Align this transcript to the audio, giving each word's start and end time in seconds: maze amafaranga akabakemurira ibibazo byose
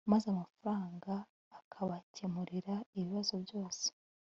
maze 0.11 0.25
amafaranga 0.33 1.13
akabakemurira 1.59 2.75
ibibazo 2.97 3.33
byose 3.43 3.85